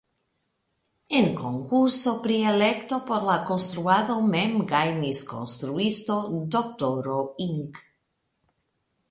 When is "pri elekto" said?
2.23-2.99